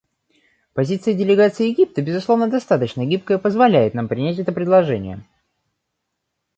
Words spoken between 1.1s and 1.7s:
делегации